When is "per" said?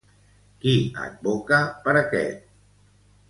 1.83-1.95